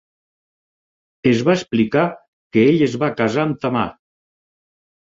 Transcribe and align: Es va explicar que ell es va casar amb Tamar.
Es 1.31 1.43
va 1.49 1.53
explicar 1.59 2.07
que 2.57 2.65
ell 2.73 2.83
es 2.89 2.99
va 3.05 3.13
casar 3.21 3.47
amb 3.47 3.63
Tamar. 3.67 3.89